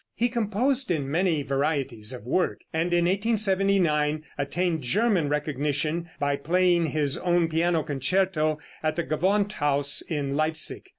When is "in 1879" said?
2.91-4.23